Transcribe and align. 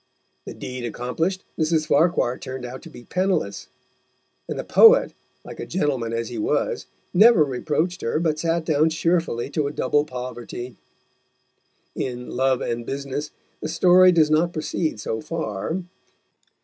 The 0.47 0.55
deed 0.55 0.83
accomplished, 0.83 1.43
Mrs. 1.59 1.85
Farquhar 1.85 2.39
turned 2.39 2.65
out 2.65 2.81
to 2.81 2.89
be 2.89 3.03
penniless; 3.03 3.67
and 4.49 4.57
the 4.57 4.63
poet, 4.63 5.13
like 5.45 5.59
a 5.59 5.65
gentleman 5.67 6.11
as 6.11 6.29
he 6.29 6.39
was, 6.39 6.87
never 7.13 7.43
reproached 7.43 8.01
her, 8.01 8.19
but 8.19 8.39
sat 8.39 8.65
down 8.65 8.89
cheerfully 8.89 9.51
to 9.51 9.67
a 9.67 9.71
double 9.71 10.03
poverty. 10.03 10.75
In 11.93 12.31
Love 12.31 12.61
and 12.61 12.83
Business 12.83 13.29
the 13.61 13.69
story 13.69 14.11
does 14.11 14.31
not 14.31 14.53
proceed 14.53 14.99
so 14.99 15.21
far. 15.21 15.83